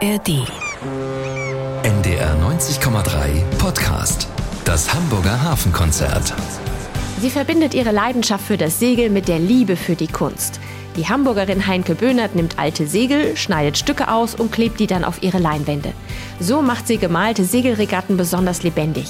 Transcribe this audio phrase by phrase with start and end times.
[0.00, 0.46] ARD.
[1.82, 4.28] NDR 90,3 Podcast.
[4.64, 6.34] Das Hamburger Hafenkonzert.
[7.20, 10.60] Sie verbindet ihre Leidenschaft für das Segel mit der Liebe für die Kunst.
[10.96, 15.20] Die Hamburgerin Heinke Böhnert nimmt alte Segel, schneidet Stücke aus und klebt die dann auf
[15.24, 15.92] ihre Leinwände.
[16.38, 19.08] So macht sie gemalte Segelregatten besonders lebendig.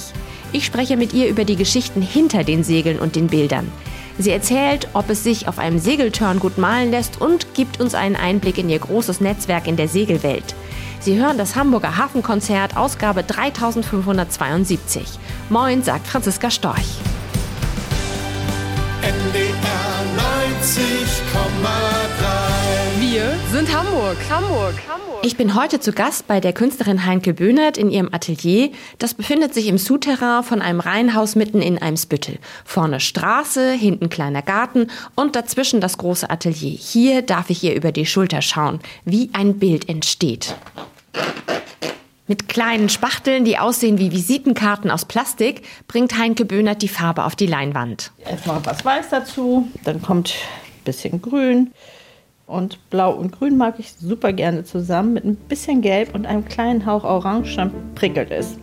[0.53, 3.71] Ich spreche mit ihr über die Geschichten hinter den Segeln und den Bildern.
[4.17, 8.15] Sie erzählt, ob es sich auf einem Segeltörn gut malen lässt und gibt uns einen
[8.15, 10.55] Einblick in ihr großes Netzwerk in der Segelwelt.
[11.01, 15.07] Sie hören das Hamburger Hafenkonzert, Ausgabe 3572.
[15.49, 16.97] Moin, sagt Franziska Storch.
[19.01, 19.89] NDR
[20.59, 24.17] 90,3 Wir sind Hamburg.
[24.29, 24.73] Hamburg.
[24.89, 25.23] Hamburg.
[25.23, 28.71] Ich bin heute zu Gast bei der Künstlerin Heinke Böhnert in ihrem Atelier.
[28.97, 32.39] Das befindet sich im Souterrain von einem Reihenhaus mitten in Eimsbüttel.
[32.65, 36.77] Vorne Straße, hinten kleiner Garten und dazwischen das große Atelier.
[36.77, 40.57] Hier darf ich ihr über die Schulter schauen, wie ein Bild entsteht.
[42.29, 47.35] Mit kleinen Spachteln, die aussehen wie Visitenkarten aus Plastik, bringt Heinke Böhnert die Farbe auf
[47.35, 48.11] die Leinwand.
[48.23, 51.71] Erstmal was Weiß dazu, dann kommt ein bisschen Grün.
[52.45, 56.45] Und Blau und Grün mag ich super gerne zusammen mit ein bisschen Gelb und einem
[56.45, 58.59] kleinen Hauch Orange, dann prickelt es.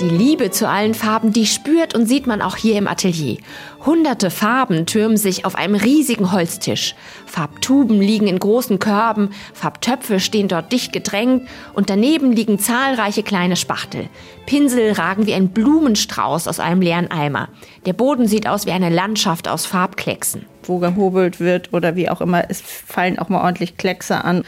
[0.00, 3.36] Die Liebe zu allen Farben, die spürt und sieht man auch hier im Atelier.
[3.84, 6.94] Hunderte Farben türmen sich auf einem riesigen Holztisch.
[7.26, 13.56] Farbtuben liegen in großen Körben, Farbtöpfe stehen dort dicht gedrängt und daneben liegen zahlreiche kleine
[13.56, 14.08] Spachtel.
[14.46, 17.50] Pinsel ragen wie ein Blumenstrauß aus einem leeren Eimer.
[17.84, 20.46] Der Boden sieht aus wie eine Landschaft aus Farbklecksen.
[20.62, 24.44] Wo gehobelt wird oder wie auch immer, es fallen auch mal ordentlich Kleckse an.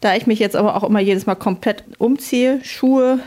[0.00, 3.20] Da ich mich jetzt aber auch immer jedes Mal komplett umziehe, Schuhe,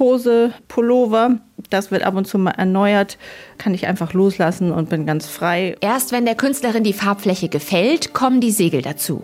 [0.00, 3.18] Hose, Pullover, das wird ab und zu mal erneuert,
[3.58, 5.76] kann ich einfach loslassen und bin ganz frei.
[5.80, 9.22] Erst wenn der Künstlerin die Farbfläche gefällt, kommen die Segel dazu.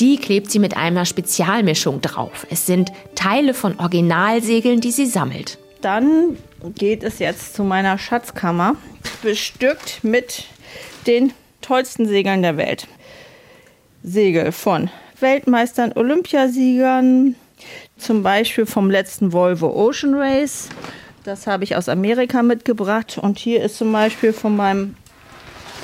[0.00, 2.46] Die klebt sie mit einer Spezialmischung drauf.
[2.50, 5.58] Es sind Teile von Originalsegeln, die sie sammelt.
[5.80, 6.36] Dann
[6.74, 8.76] geht es jetzt zu meiner Schatzkammer,
[9.22, 10.44] bestückt mit
[11.06, 11.32] den
[11.62, 12.88] tollsten Segeln der Welt.
[14.02, 17.36] Segel von Weltmeistern, Olympiasiegern,
[17.98, 20.68] zum Beispiel vom letzten Volvo Ocean Race.
[21.24, 23.18] Das habe ich aus Amerika mitgebracht.
[23.18, 24.94] Und hier ist zum Beispiel von meinem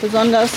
[0.00, 0.50] besonders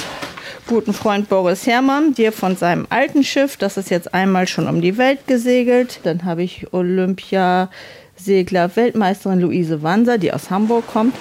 [0.68, 3.58] guten Freund Boris Herrmann, hier von seinem alten Schiff.
[3.58, 6.02] Das ist jetzt einmal schon um die Welt gesegelt.
[6.04, 11.16] Dann habe ich Olympiasegler Weltmeisterin Luise Wanser, die aus Hamburg kommt.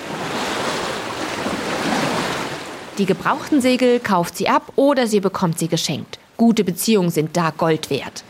[2.98, 6.18] Die gebrauchten Segel kauft sie ab oder sie bekommt sie geschenkt.
[6.36, 8.24] Gute Beziehungen sind da Gold wert.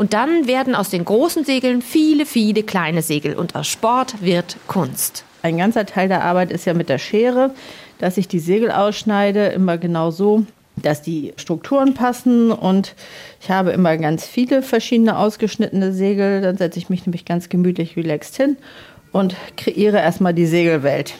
[0.00, 4.56] Und dann werden aus den großen Segeln viele, viele kleine Segel und aus Sport wird
[4.66, 5.24] Kunst.
[5.42, 7.52] Ein ganzer Teil der Arbeit ist ja mit der Schere,
[7.98, 10.46] dass ich die Segel ausschneide, immer genau so,
[10.76, 12.94] dass die Strukturen passen und
[13.42, 16.40] ich habe immer ganz viele verschiedene ausgeschnittene Segel.
[16.40, 18.56] Dann setze ich mich nämlich ganz gemütlich relaxed hin
[19.12, 21.12] und kreiere erstmal die Segelwelt.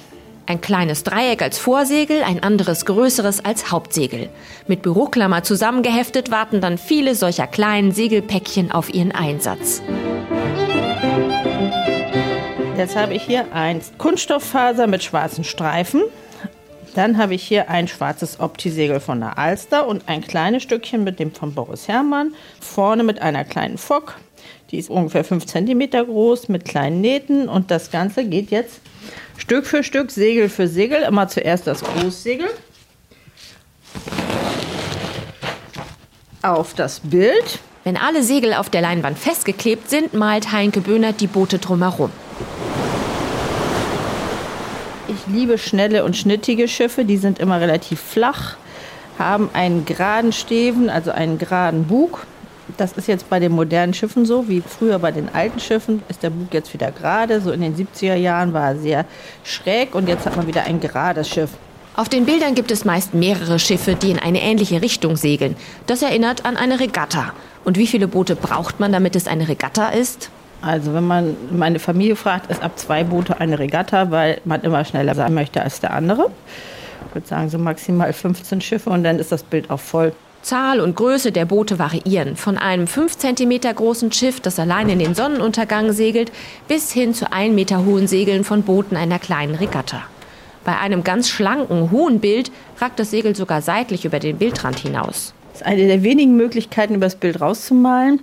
[0.50, 4.30] Ein kleines Dreieck als Vorsegel, ein anderes größeres als Hauptsegel.
[4.66, 9.80] Mit Büroklammer zusammengeheftet warten dann viele solcher kleinen Segelpäckchen auf ihren Einsatz.
[12.76, 16.02] Jetzt habe ich hier ein Kunststofffaser mit schwarzen Streifen.
[16.96, 21.20] Dann habe ich hier ein schwarzes Opti-Segel von der Alster und ein kleines Stückchen mit
[21.20, 22.34] dem von Boris Herrmann.
[22.58, 24.16] Vorne mit einer kleinen Fock.
[24.70, 28.81] Die ist ungefähr 5 cm groß mit kleinen Nähten und das Ganze geht jetzt
[29.36, 31.03] Stück für Stück, Segel für Segel.
[31.03, 32.47] Immer zuerst das Großsegel.
[36.42, 37.59] Auf das Bild.
[37.82, 42.10] Wenn alle Segel auf der Leinwand festgeklebt sind, malt Heinke Böhnert die Boote drumherum.
[45.09, 47.04] Ich liebe schnelle und schnittige Schiffe.
[47.04, 48.56] Die sind immer relativ flach,
[49.19, 52.25] haben einen geraden Steven, also einen geraden Bug.
[52.76, 56.22] Das ist jetzt bei den modernen Schiffen so, wie früher bei den alten Schiffen ist
[56.22, 57.41] der Bug jetzt wieder gerade.
[57.41, 59.04] So in den 70er Jahren war er sehr
[59.44, 61.50] schräg und jetzt hat man wieder ein gerades Schiff.
[61.97, 65.56] Auf den Bildern gibt es meist mehrere Schiffe, die in eine ähnliche Richtung segeln.
[65.86, 67.33] Das erinnert an eine Regatta.
[67.65, 70.30] Und wie viele Boote braucht man, damit es eine Regatta ist?
[70.62, 74.84] Also wenn man meine Familie fragt, ist ab zwei Boote eine Regatta, weil man immer
[74.84, 76.30] schneller sein möchte als der andere.
[77.09, 80.12] Ich würde sagen so maximal 15 Schiffe und dann ist das Bild auch voll.
[80.42, 84.98] Zahl und Größe der Boote variieren, von einem 5 cm großen Schiff, das allein in
[84.98, 86.33] den Sonnenuntergang segelt,
[86.69, 90.03] bis hin zu 1 Meter hohen Segeln von Booten einer kleinen Regatta.
[90.65, 95.34] Bei einem ganz schlanken, hohen Bild ragt das Segel sogar seitlich über den Bildrand hinaus.
[95.53, 98.21] Das ist eine der wenigen Möglichkeiten, über das Bild rauszumalen.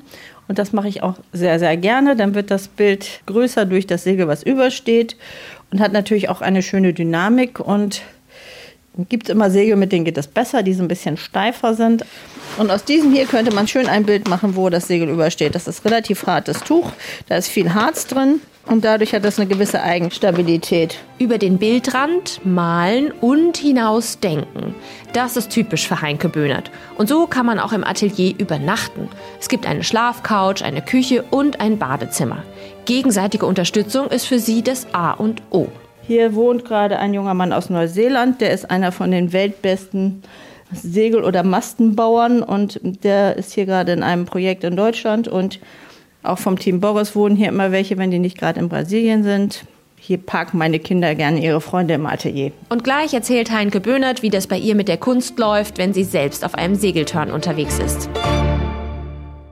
[0.47, 2.15] Und das mache ich auch sehr, sehr gerne.
[2.15, 5.17] Dann wird das Bild größer durch das Segel, was übersteht
[5.71, 8.01] und hat natürlich auch eine schöne Dynamik und
[9.09, 12.05] Gibt es immer Segel, mit denen geht es besser, die so ein bisschen steifer sind.
[12.57, 15.53] Und aus diesem hier könnte man schön ein Bild machen, wo das Segel übersteht.
[15.53, 16.91] Das ist relativ hartes Tuch,
[17.27, 20.97] da ist viel Harz drin und dadurch hat das eine gewisse Eigenstabilität.
[21.19, 24.75] Über den Bildrand malen und hinaus denken.
[25.13, 26.71] Das ist typisch für Heinke Böhnert.
[26.97, 29.07] Und so kann man auch im Atelier übernachten.
[29.39, 32.43] Es gibt eine Schlafcouch, eine Küche und ein Badezimmer.
[32.85, 35.67] Gegenseitige Unterstützung ist für sie das A und O.
[36.07, 40.23] Hier wohnt gerade ein junger Mann aus Neuseeland, der ist einer von den weltbesten
[40.71, 45.59] Segel- oder Mastenbauern und der ist hier gerade in einem Projekt in Deutschland und
[46.23, 49.65] auch vom Team Boris wohnen hier immer welche, wenn die nicht gerade in Brasilien sind.
[49.97, 52.51] Hier parken meine Kinder gerne ihre Freunde im Atelier.
[52.69, 56.05] Und gleich erzählt Heinke Böhnert, wie das bei ihr mit der Kunst läuft, wenn sie
[56.05, 58.09] selbst auf einem Segeltörn unterwegs ist.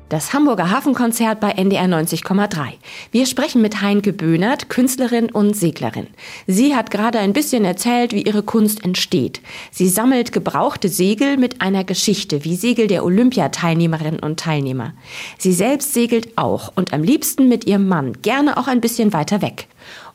[0.08, 2.74] Das Hamburger Hafenkonzert bei NDR 90,3.
[3.12, 6.06] Wir sprechen mit Heinke Böhnert, Künstlerin und Seglerin.
[6.46, 9.42] Sie hat gerade ein bisschen erzählt, wie ihre Kunst entsteht.
[9.72, 14.94] Sie sammelt gebrauchte Segel mit einer Geschichte, wie Segel der Olympiateilnehmerinnen und Teilnehmer.
[15.40, 19.42] Sie selbst segelt auch und am liebsten mit ihrem Mann, gerne auch ein bisschen weiter
[19.42, 19.68] weg.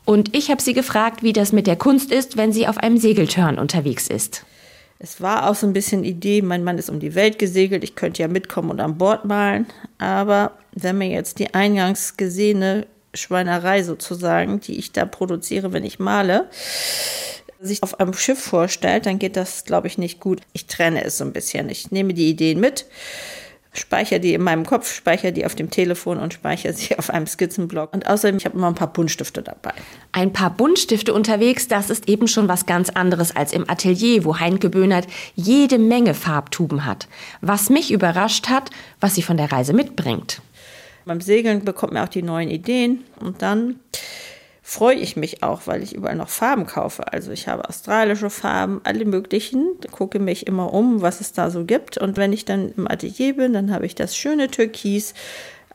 [0.05, 2.97] Und ich habe sie gefragt, wie das mit der Kunst ist, wenn sie auf einem
[2.97, 4.45] Segeltörn unterwegs ist.
[5.03, 7.95] Es war auch so ein bisschen Idee, mein Mann ist um die Welt gesegelt, ich
[7.95, 9.65] könnte ja mitkommen und an Bord malen.
[9.97, 15.97] Aber wenn mir jetzt die eingangs gesehene Schweinerei sozusagen, die ich da produziere, wenn ich
[15.97, 16.51] male,
[17.59, 20.41] sich auf einem Schiff vorstellt, dann geht das, glaube ich, nicht gut.
[20.53, 21.69] Ich trenne es so ein bisschen.
[21.69, 22.85] Ich nehme die Ideen mit
[23.73, 27.27] speichere die in meinem Kopf, speichere die auf dem Telefon und speichere sie auf einem
[27.27, 27.93] Skizzenblock.
[27.93, 29.73] Und außerdem, ich habe immer ein paar Buntstifte dabei.
[30.11, 34.39] Ein paar Buntstifte unterwegs, das ist eben schon was ganz anderes als im Atelier, wo
[34.39, 37.07] Heinke Böhnert jede Menge Farbtuben hat.
[37.41, 38.69] Was mich überrascht hat,
[38.99, 40.41] was sie von der Reise mitbringt.
[41.05, 43.79] Beim Segeln bekommt man auch die neuen Ideen und dann
[44.71, 47.11] freue ich mich auch, weil ich überall noch Farben kaufe.
[47.11, 51.65] Also ich habe australische Farben, alle möglichen, gucke mich immer um, was es da so
[51.65, 51.97] gibt.
[51.97, 55.13] Und wenn ich dann im Atelier bin, dann habe ich das schöne Türkis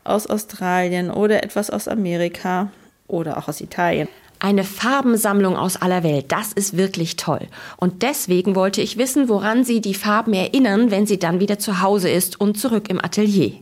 [0.03, 2.71] aus Australien oder etwas aus Amerika
[3.07, 4.07] oder auch aus Italien.
[4.39, 7.47] Eine Farbensammlung aus aller Welt, das ist wirklich toll.
[7.77, 11.81] Und deswegen wollte ich wissen, woran Sie die Farben erinnern, wenn sie dann wieder zu
[11.81, 13.53] Hause ist und zurück im Atelier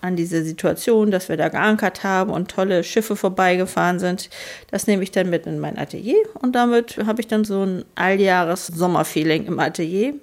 [0.00, 4.30] an diese Situation, dass wir da geankert haben und tolle Schiffe vorbeigefahren sind.
[4.70, 7.84] Das nehme ich dann mit in mein Atelier und damit habe ich dann so ein
[7.94, 10.14] alljahres Sommerfeeling im Atelier.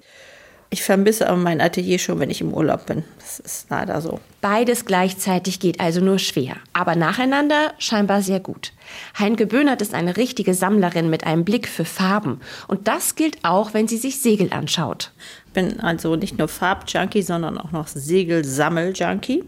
[0.71, 3.03] Ich vermisse aber mein Atelier schon, wenn ich im Urlaub bin.
[3.19, 4.19] Das ist leider so.
[4.41, 8.73] Beides gleichzeitig geht also nur schwer, aber nacheinander scheinbar sehr gut.
[9.17, 12.41] Heinke Böhnert ist eine richtige Sammlerin mit einem Blick für Farben.
[12.67, 15.11] Und das gilt auch, wenn sie sich Segel anschaut.
[15.47, 19.43] Ich bin also nicht nur Farbjunkie, sondern auch noch Segelsammeljunkie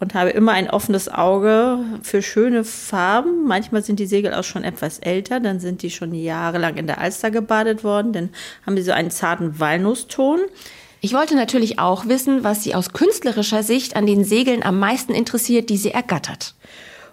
[0.00, 3.44] und habe immer ein offenes Auge für schöne Farben.
[3.46, 7.00] Manchmal sind die Segel auch schon etwas älter, dann sind die schon jahrelang in der
[7.00, 8.30] Alster gebadet worden, dann
[8.66, 10.40] haben sie so einen zarten Walnusston.
[11.00, 15.12] Ich wollte natürlich auch wissen, was Sie aus künstlerischer Sicht an den Segeln am meisten
[15.12, 16.54] interessiert, die Sie ergattert.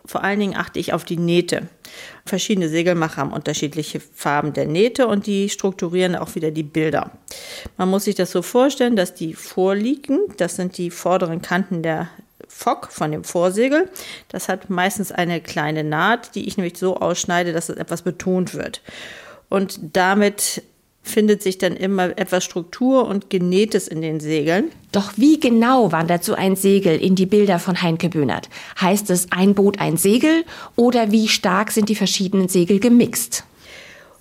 [0.05, 1.67] Vor allen Dingen achte ich auf die Nähte.
[2.25, 7.11] Verschiedene Segelmacher haben unterschiedliche Farben der Nähte und die strukturieren auch wieder die Bilder.
[7.77, 12.09] Man muss sich das so vorstellen, dass die vorliegen, das sind die vorderen Kanten der
[12.51, 13.89] Fock von dem Vorsegel.
[14.27, 18.53] Das hat meistens eine kleine Naht, die ich nämlich so ausschneide, dass es etwas betont
[18.53, 18.81] wird.
[19.49, 20.61] Und damit
[21.03, 24.71] findet sich dann immer etwas Struktur und Genähtes in den Segeln.
[24.91, 28.49] Doch wie genau wandert so ein Segel in die Bilder von Heinke Böhnert?
[28.79, 30.43] Heißt es ein Boot, ein Segel
[30.75, 33.45] oder wie stark sind die verschiedenen Segel gemixt?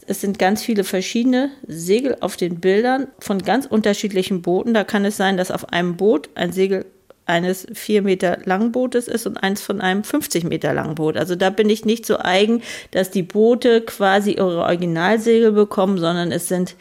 [0.07, 4.73] Es sind ganz viele verschiedene Segel auf den Bildern von ganz unterschiedlichen Booten.
[4.73, 6.87] Da kann es sein, dass auf einem Boot ein Segel
[7.30, 11.16] eines vier Meter langen Bootes ist und eins von einem 50 Meter langen Boot.
[11.16, 16.32] Also da bin ich nicht so eigen, dass die Boote quasi ihre Originalsegel bekommen, sondern
[16.32, 16.76] es sind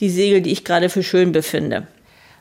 [0.00, 1.86] die Segel, die ich gerade für schön befinde.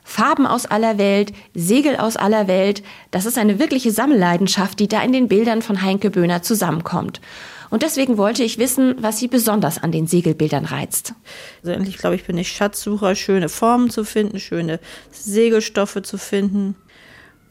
[0.04, 5.02] Farben aus aller Welt, Segel aus aller Welt, das ist eine wirkliche Sammelleidenschaft, die da
[5.02, 7.22] in den Bildern von Heinke Böhner zusammenkommt.
[7.70, 11.16] Und deswegen wollte ich wissen, was Sie besonders an den Segelbildern reizt.
[11.64, 14.80] Also eigentlich, glaube ich, bin ich Schatzsucher, schöne Formen zu finden, schöne
[15.12, 16.76] Segelstoffe zu finden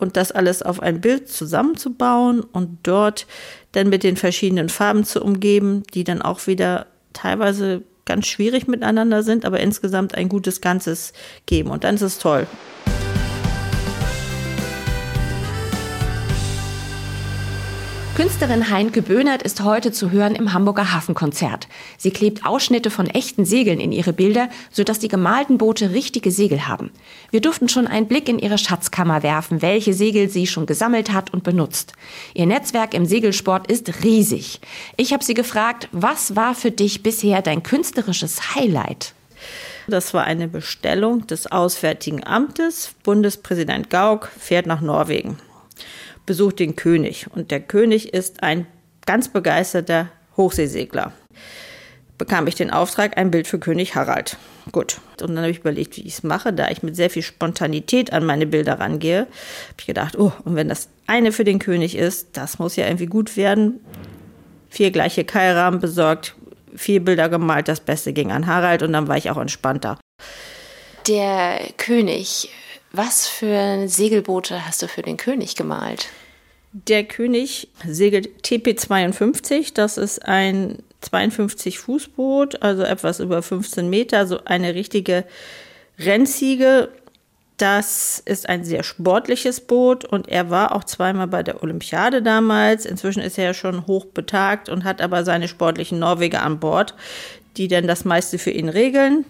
[0.03, 3.27] und das alles auf ein Bild zusammenzubauen und dort
[3.71, 9.23] dann mit den verschiedenen Farben zu umgeben, die dann auch wieder teilweise ganz schwierig miteinander
[9.23, 11.13] sind, aber insgesamt ein gutes Ganzes
[11.47, 11.71] geben.
[11.71, 12.49] Und dann ist es toll.
[18.23, 21.67] Künstlerin Heinke Böhnert ist heute zu hören im Hamburger Hafenkonzert.
[21.99, 26.69] Sie klebt Ausschnitte von echten Segeln in ihre Bilder, sodass die gemalten Boote richtige Segel
[26.69, 26.93] haben.
[27.33, 31.33] Wir durften schon einen Blick in ihre Schatzkammer werfen, welche Segel sie schon gesammelt hat
[31.33, 31.95] und benutzt.
[32.33, 34.61] Ihr Netzwerk im Segelsport ist riesig.
[34.97, 39.15] Ich habe sie gefragt, was war für dich bisher dein künstlerisches Highlight?
[39.89, 42.95] Das war eine Bestellung des Auswärtigen Amtes.
[43.03, 45.39] Bundespräsident Gauck fährt nach Norwegen,
[46.27, 47.27] besucht den König.
[47.35, 48.67] Und der König ist ein
[49.07, 51.13] ganz begeisterter Hochseesegler.
[52.19, 54.37] Bekam ich den Auftrag, ein Bild für König Harald.
[54.71, 55.01] Gut.
[55.21, 56.53] Und dann habe ich überlegt, wie ich es mache.
[56.53, 60.55] Da ich mit sehr viel Spontanität an meine Bilder rangehe, habe ich gedacht, oh, und
[60.55, 63.81] wenn das eine für den König ist, das muss ja irgendwie gut werden.
[64.71, 66.37] Vier gleiche Keilrahmen besorgt,
[66.77, 69.99] vier Bilder gemalt, das Beste ging an Harald und dann war ich auch entspannter.
[71.09, 72.49] Der König,
[72.93, 76.09] was für Segelboote hast du für den König gemalt?
[76.73, 79.75] Der König segelt TP52.
[79.75, 85.25] Das ist ein 52 Fußboot, also etwas über 15 Meter, so eine richtige
[85.99, 86.89] Rennziege.
[87.59, 92.87] Das ist ein sehr sportliches Boot und er war auch zweimal bei der Olympiade damals.
[92.87, 96.95] Inzwischen ist er ja schon hoch betagt und hat aber seine sportlichen Norweger an Bord,
[97.57, 99.27] die dann das meiste für ihn regeln.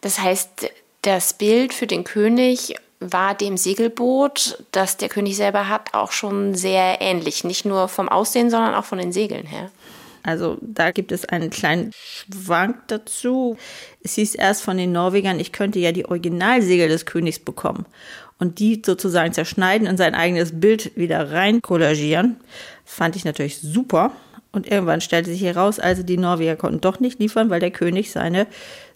[0.00, 0.70] Das heißt,
[1.02, 2.76] das Bild für den König
[3.12, 7.44] war dem Segelboot, das der König selber hat, auch schon sehr ähnlich.
[7.44, 9.70] Nicht nur vom Aussehen, sondern auch von den Segeln her.
[10.22, 13.58] Also da gibt es einen kleinen Schwank dazu.
[14.02, 17.84] Es hieß erst von den Norwegern, ich könnte ja die Originalsegel des Königs bekommen
[18.38, 22.36] und die sozusagen zerschneiden und sein eigenes Bild wieder rein kollagieren.
[22.86, 24.12] Fand ich natürlich super.
[24.54, 28.12] Und irgendwann stellte sich heraus, also die Norweger konnten doch nicht liefern, weil der König
[28.12, 28.46] seine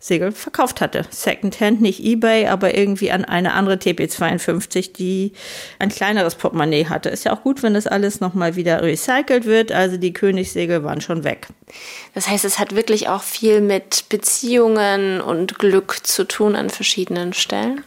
[0.00, 1.04] Segel verkauft hatte.
[1.10, 5.32] Secondhand, nicht Ebay, aber irgendwie an eine andere TP52, die
[5.78, 7.08] ein kleineres Portemonnaie hatte.
[7.08, 9.72] Ist ja auch gut, wenn das alles nochmal wieder recycelt wird.
[9.72, 11.48] Also die Königssegel waren schon weg.
[12.14, 17.32] Das heißt, es hat wirklich auch viel mit Beziehungen und Glück zu tun an verschiedenen
[17.32, 17.82] Stellen?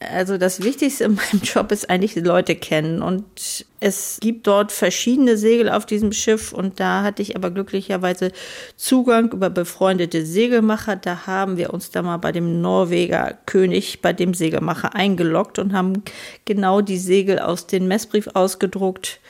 [0.00, 3.02] Also das Wichtigste in meinem Job ist eigentlich die Leute kennen.
[3.02, 6.52] Und es gibt dort verschiedene Segel auf diesem Schiff.
[6.52, 8.32] Und da hatte ich aber glücklicherweise
[8.76, 10.96] Zugang über befreundete Segelmacher.
[10.96, 15.74] Da haben wir uns da mal bei dem Norweger König, bei dem Segelmacher eingeloggt und
[15.74, 16.02] haben
[16.46, 19.20] genau die Segel aus dem Messbrief ausgedruckt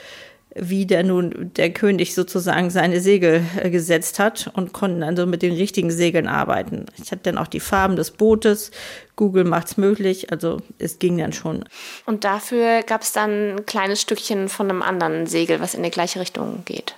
[0.55, 5.43] wie der nun der König sozusagen seine Segel äh, gesetzt hat und konnten also mit
[5.43, 6.87] den richtigen Segeln arbeiten.
[7.03, 8.71] Ich hatte dann auch die Farben des Bootes.
[9.17, 11.65] Google macht's möglich, also es ging dann schon.
[12.07, 15.91] Und dafür gab es dann ein kleines Stückchen von einem anderen Segel, was in die
[15.91, 16.95] gleiche Richtung geht.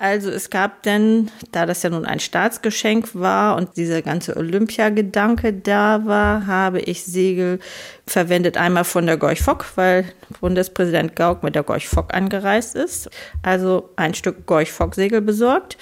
[0.00, 5.52] Also es gab denn, da das ja nun ein Staatsgeschenk war und dieser ganze Olympiagedanke
[5.52, 7.58] da war, habe ich Segel
[8.06, 8.56] verwendet.
[8.56, 10.06] Einmal von der Gorch Fock, weil
[10.40, 13.10] Bundespräsident Gauck mit der Gorch Fock angereist ist.
[13.42, 15.76] Also ein Stück Gorch Fock Segel besorgt.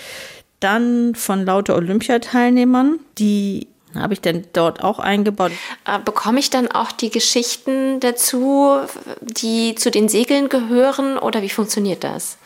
[0.59, 3.69] Dann von lauter Olympiateilnehmern, die
[4.00, 5.52] habe ich denn dort auch eingebaut.
[5.87, 8.76] Äh, bekomme ich dann auch die Geschichten dazu,
[9.21, 12.38] die zu den Segeln gehören oder wie funktioniert das?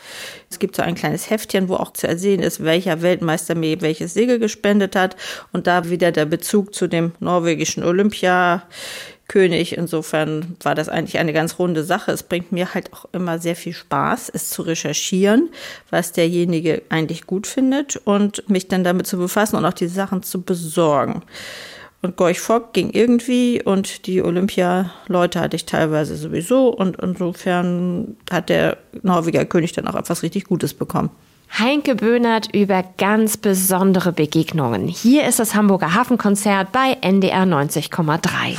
[0.49, 4.13] Es gibt so ein kleines Heftchen, wo auch zu ersehen ist, welcher Weltmeister mir welches
[4.13, 5.15] Segel gespendet hat
[5.51, 8.63] und da wieder der Bezug zu dem norwegischen Olympia
[9.27, 9.77] König.
[9.77, 12.11] Insofern war das eigentlich eine ganz runde Sache.
[12.11, 15.49] Es bringt mir halt auch immer sehr viel Spaß, es zu recherchieren,
[15.89, 20.23] was derjenige eigentlich gut findet und mich dann damit zu befassen und auch die Sachen
[20.23, 21.23] zu besorgen.
[22.01, 28.49] Und Gorch Fock ging irgendwie und die Olympia-Leute hatte ich teilweise sowieso und insofern hat
[28.49, 31.11] der Norweger König dann auch etwas richtig Gutes bekommen.
[31.57, 34.87] Heinke Böhnert über ganz besondere Begegnungen.
[34.87, 38.57] Hier ist das Hamburger Hafenkonzert bei NDR 90,3.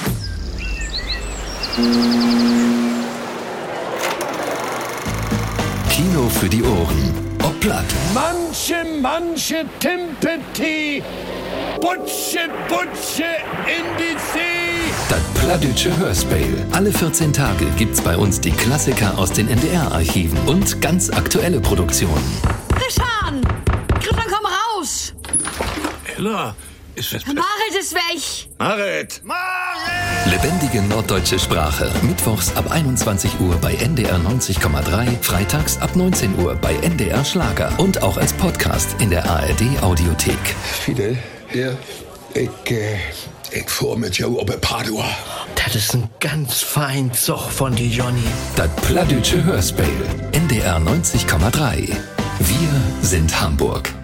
[5.91, 7.13] Kino für die Ohren.
[7.43, 7.85] Ob platt.
[8.15, 11.03] Manche, manche Timpeti,
[11.81, 13.25] Butsche, Butsche
[13.67, 14.93] in die See.
[15.09, 16.65] Das Plattdütsche Hörspiel.
[16.71, 22.41] Alle 14 Tage gibt's bei uns die Klassiker aus den NDR-Archiven und ganz aktuelle Produktionen.
[22.77, 23.41] Krishan!
[23.99, 25.13] Krishan, komm raus!
[26.17, 26.55] Ella,
[26.95, 27.27] ist das...
[27.27, 28.49] Marit ist weg!
[28.59, 29.23] Marit!
[30.31, 31.91] Lebendige norddeutsche Sprache.
[32.03, 35.23] Mittwochs ab 21 Uhr bei NDR 90,3.
[35.23, 37.73] Freitags ab 19 Uhr bei NDR Schlager.
[37.79, 40.39] Und auch als Podcast in der ARD Audiothek.
[40.85, 41.19] Fidel,
[41.53, 41.71] Ja,
[42.35, 42.49] eh,
[43.51, 45.05] ik voer met jou op een Padua.
[45.55, 48.27] das ist ein ganz fein Zug von die Johnny.
[48.57, 49.85] Das Plattdütsche Hörspiel.
[50.33, 51.97] NDR 90,3.
[52.39, 52.69] Wir
[53.03, 54.04] sind Hamburg.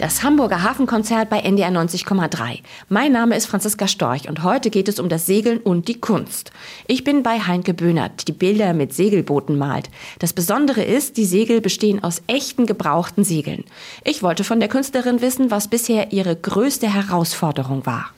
[0.00, 2.60] Das Hamburger Hafenkonzert bei NDR 90,3.
[2.88, 6.52] Mein Name ist Franziska Storch und heute geht es um das Segeln und die Kunst.
[6.86, 9.90] Ich bin bei Heinke Böhnert, die Bilder mit Segelbooten malt.
[10.18, 13.64] Das Besondere ist, die Segel bestehen aus echten gebrauchten Segeln.
[14.02, 18.10] Ich wollte von der Künstlerin wissen, was bisher ihre größte Herausforderung war.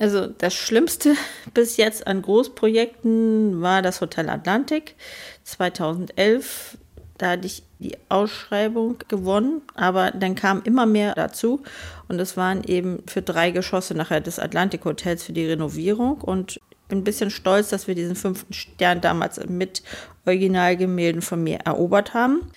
[0.00, 1.14] Also das Schlimmste
[1.54, 4.96] bis jetzt an Großprojekten war das Hotel Atlantik
[5.44, 6.78] 2011.
[7.20, 11.62] Da hatte ich die Ausschreibung gewonnen, aber dann kam immer mehr dazu.
[12.08, 16.22] Und es waren eben für drei Geschosse nachher des Atlantik Hotels für die Renovierung.
[16.22, 16.58] Und
[16.88, 19.82] bin ein bisschen stolz, dass wir diesen fünften Stern damals mit
[20.24, 22.50] Originalgemälden von mir erobert haben.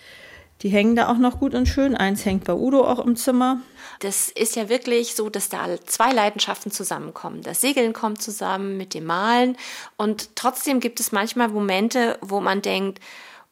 [0.62, 1.94] Die hängen da auch noch gut und schön.
[1.94, 3.60] Eins hängt bei Udo auch im Zimmer.
[4.00, 7.42] Das ist ja wirklich so, dass da zwei Leidenschaften zusammenkommen.
[7.42, 9.58] Das Segeln kommt zusammen mit dem Malen
[9.98, 13.02] und trotzdem gibt es manchmal Momente, wo man denkt,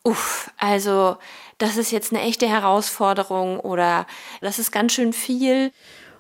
[0.04, 1.18] uff, also
[1.58, 4.08] das ist jetzt eine echte Herausforderung oder
[4.42, 5.72] das ist ganz schön viel.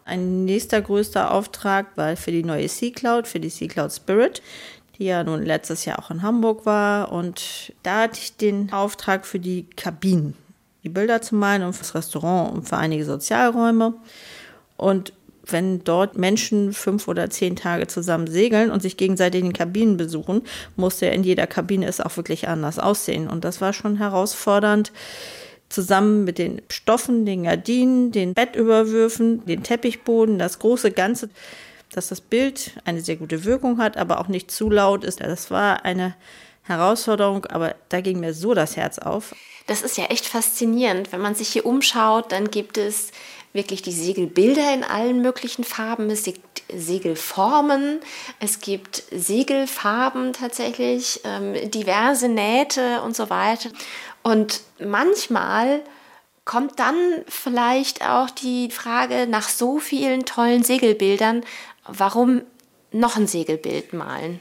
[0.06, 4.42] Ein nächster größter Auftrag war für die neue Sea Cloud, für die Sea Cloud Spirit,
[4.98, 7.12] die ja nun letztes Jahr auch in Hamburg war.
[7.12, 10.36] Und da hatte ich den Auftrag für die Kabinen,
[10.84, 13.94] die Bilder zu malen und fürs Restaurant und für einige Sozialräume.
[14.78, 15.14] Und
[15.46, 20.44] wenn dort Menschen fünf oder zehn Tage zusammen segeln und sich gegenseitig in Kabinen besuchen,
[20.76, 23.28] musste in jeder Kabine es auch wirklich anders aussehen.
[23.28, 24.92] Und das war schon herausfordernd,
[25.70, 31.30] zusammen mit den Stoffen, den Gardinen, den Bettüberwürfen, den Teppichboden, das große Ganze,
[31.92, 35.22] dass das Bild eine sehr gute Wirkung hat, aber auch nicht zu laut ist.
[35.22, 36.16] Das war eine
[36.64, 39.36] Herausforderung, aber da ging mir so das Herz auf.
[39.68, 41.12] Das ist ja echt faszinierend.
[41.12, 43.12] Wenn man sich hier umschaut, dann gibt es
[43.54, 46.10] wirklich die Segelbilder in allen möglichen Farben.
[46.10, 48.00] Es gibt Segelformen,
[48.40, 53.70] es gibt Segelfarben tatsächlich, ähm, diverse Nähte und so weiter.
[54.24, 55.82] Und manchmal
[56.46, 56.96] kommt dann
[57.28, 61.44] vielleicht auch die Frage nach so vielen tollen Segelbildern,
[61.86, 62.42] warum
[62.92, 64.40] noch ein Segelbild malen?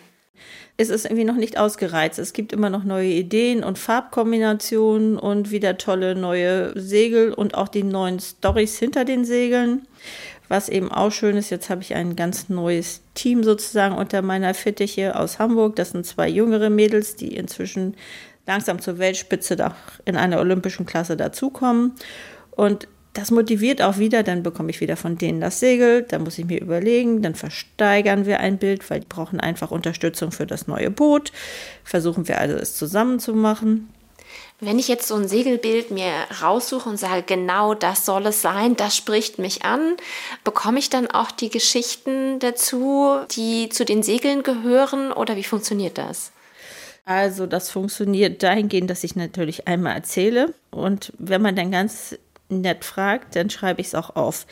[0.81, 2.19] Es ist irgendwie noch nicht ausgereizt.
[2.19, 7.69] Es gibt immer noch neue Ideen und Farbkombinationen und wieder tolle neue Segel und auch
[7.69, 9.87] die neuen Stories hinter den Segeln.
[10.49, 14.55] Was eben auch schön ist, jetzt habe ich ein ganz neues Team sozusagen unter meiner
[14.55, 15.77] Fittiche aus Hamburg.
[15.77, 17.95] Das sind zwei jüngere Mädels, die inzwischen
[18.47, 19.59] langsam zur Weltspitze
[20.07, 21.93] in einer olympischen Klasse dazukommen.
[22.53, 26.39] Und das motiviert auch wieder, dann bekomme ich wieder von denen das Segel, dann muss
[26.39, 30.69] ich mir überlegen, dann versteigern wir ein Bild, weil die brauchen einfach Unterstützung für das
[30.69, 31.33] neue Boot.
[31.83, 33.93] Versuchen wir also es zusammen zu machen.
[34.61, 38.77] Wenn ich jetzt so ein Segelbild mir raussuche und sage, genau das soll es sein,
[38.77, 39.97] das spricht mich an,
[40.45, 45.99] bekomme ich dann auch die Geschichten dazu, die zu den Segeln gehören oder wie funktioniert
[45.99, 46.31] das?
[47.07, 52.17] Also das funktioniert dahingehend, dass ich natürlich einmal erzähle und wenn man dann ganz
[52.51, 54.47] nett fragt, dann schreibe ich es auch auf.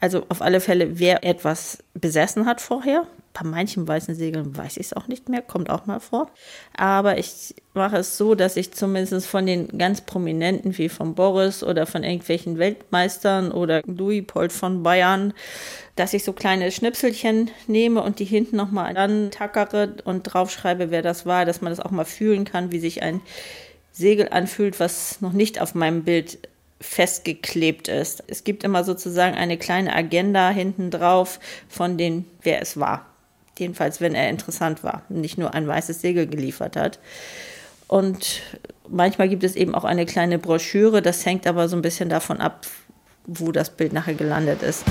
[0.00, 3.06] Also auf alle Fälle, wer etwas besessen hat vorher.
[3.32, 6.30] Bei manchen weißen Segeln weiß ich es auch nicht mehr, kommt auch mal vor.
[6.76, 11.62] Aber ich mache es so, dass ich zumindest von den ganz Prominenten wie von Boris
[11.62, 15.32] oder von irgendwelchen Weltmeistern oder Louis Pold von Bayern,
[15.96, 18.94] dass ich so kleine Schnipselchen nehme und die hinten nochmal
[19.30, 23.02] tackere und draufschreibe, wer das war, dass man das auch mal fühlen kann, wie sich
[23.02, 23.20] ein
[23.92, 26.38] Segel anfühlt, was noch nicht auf meinem Bild
[26.80, 28.24] festgeklebt ist.
[28.26, 31.38] Es gibt immer sozusagen eine kleine Agenda hinten drauf
[31.68, 33.06] von den, wer es war.
[33.58, 36.98] Jedenfalls, wenn er interessant war, nicht nur ein weißes Segel geliefert hat.
[37.86, 38.40] Und
[38.88, 42.40] manchmal gibt es eben auch eine kleine Broschüre, das hängt aber so ein bisschen davon
[42.40, 42.66] ab,
[43.26, 44.84] wo das Bild nachher gelandet ist.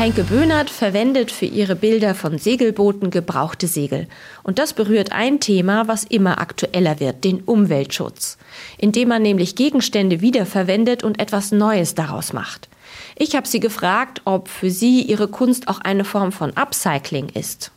[0.00, 4.06] Heinke Böhnert verwendet für ihre Bilder von Segelbooten gebrauchte Segel.
[4.42, 8.38] Und das berührt ein Thema, was immer aktueller wird, den Umweltschutz,
[8.78, 12.70] indem man nämlich Gegenstände wiederverwendet und etwas Neues daraus macht.
[13.14, 17.70] Ich habe sie gefragt, ob für sie ihre Kunst auch eine Form von Upcycling ist.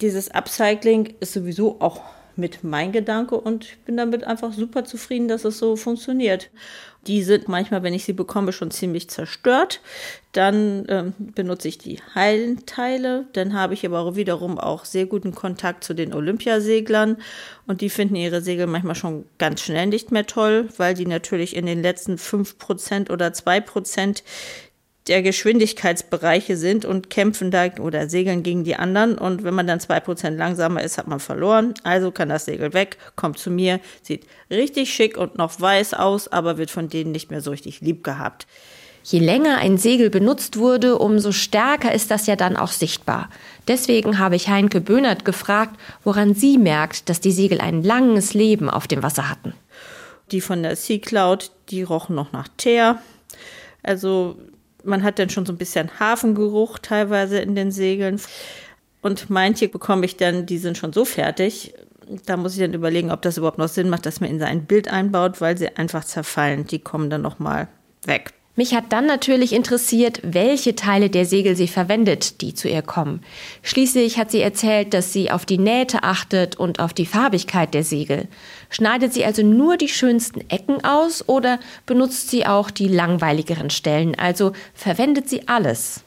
[0.00, 2.02] Dieses Upcycling ist sowieso auch
[2.38, 6.50] mit mein Gedanke und ich bin damit einfach super zufrieden, dass es so funktioniert.
[7.06, 9.80] Die sind manchmal, wenn ich sie bekomme, schon ziemlich zerstört.
[10.32, 13.26] Dann ähm, benutze ich die heilen Teile.
[13.32, 17.16] Dann habe ich aber auch wiederum auch sehr guten Kontakt zu den Olympiaseglern.
[17.66, 21.56] Und die finden ihre Segel manchmal schon ganz schnell nicht mehr toll, weil die natürlich
[21.56, 24.22] in den letzten fünf Prozent oder zwei Prozent
[25.08, 29.16] der Geschwindigkeitsbereiche sind und kämpfen da oder segeln gegen die anderen.
[29.16, 31.74] Und wenn man dann zwei Prozent langsamer ist, hat man verloren.
[31.82, 36.28] Also kann das Segel weg, kommt zu mir, sieht richtig schick und noch weiß aus,
[36.28, 38.46] aber wird von denen nicht mehr so richtig lieb gehabt.
[39.02, 43.30] Je länger ein Segel benutzt wurde, umso stärker ist das ja dann auch sichtbar.
[43.66, 48.68] Deswegen habe ich Heinke Böhnert gefragt, woran sie merkt, dass die Segel ein langes Leben
[48.68, 49.54] auf dem Wasser hatten.
[50.30, 53.00] Die von der Sea Cloud, die rochen noch nach Teer.
[53.82, 54.36] Also
[54.84, 58.20] man hat dann schon so ein bisschen Hafengeruch teilweise in den Segeln.
[59.02, 61.74] Und manche bekomme ich dann, die sind schon so fertig.
[62.26, 64.64] Da muss ich dann überlegen, ob das überhaupt noch Sinn macht, dass man in sein
[64.64, 66.66] Bild einbaut, weil sie einfach zerfallen.
[66.66, 67.68] Die kommen dann noch mal
[68.04, 68.32] weg.
[68.58, 73.20] Mich hat dann natürlich interessiert, welche Teile der Segel sie verwendet, die zu ihr kommen.
[73.62, 77.84] Schließlich hat sie erzählt, dass sie auf die Nähte achtet und auf die Farbigkeit der
[77.84, 78.26] Segel.
[78.68, 84.16] Schneidet sie also nur die schönsten Ecken aus oder benutzt sie auch die langweiligeren Stellen?
[84.18, 86.02] Also verwendet sie alles?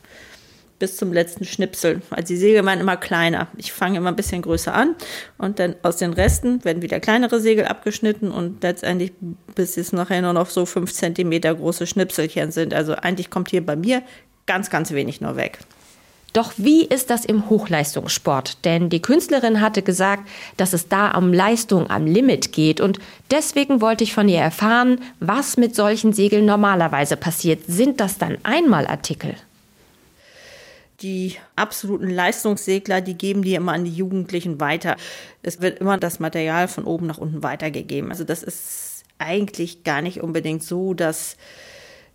[0.81, 2.01] Bis zum letzten Schnipsel.
[2.09, 3.47] Also die Segel waren immer kleiner.
[3.55, 4.95] Ich fange immer ein bisschen größer an
[5.37, 9.13] und dann aus den Resten werden wieder kleinere Segel abgeschnitten und letztendlich
[9.53, 12.73] bis es nachher nur noch so fünf Zentimeter große Schnipselchen sind.
[12.73, 14.01] Also eigentlich kommt hier bei mir
[14.47, 15.59] ganz, ganz wenig nur weg.
[16.33, 18.65] Doch wie ist das im Hochleistungssport?
[18.65, 22.81] Denn die Künstlerin hatte gesagt, dass es da um Leistung am Limit geht.
[22.81, 22.97] Und
[23.29, 27.59] deswegen wollte ich von ihr erfahren, was mit solchen Segeln normalerweise passiert.
[27.67, 29.35] Sind das dann Einmalartikel?
[31.01, 34.95] Die absoluten Leistungssegler, die geben die immer an die Jugendlichen weiter.
[35.41, 38.11] Es wird immer das Material von oben nach unten weitergegeben.
[38.11, 41.37] Also das ist eigentlich gar nicht unbedingt so, dass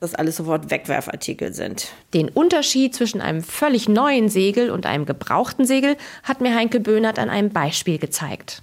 [0.00, 1.88] das alles sofort Wegwerfartikel sind.
[2.12, 7.18] Den Unterschied zwischen einem völlig neuen Segel und einem gebrauchten Segel hat mir Heinke Böhnert
[7.18, 8.62] an einem Beispiel gezeigt.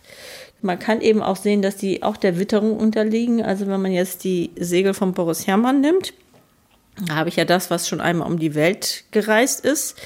[0.62, 3.44] Man kann eben auch sehen, dass die auch der Witterung unterliegen.
[3.44, 6.14] Also wenn man jetzt die Segel von Boris Herrmann nimmt,
[7.02, 9.98] da habe ich ja das, was schon einmal um die Welt gereist ist.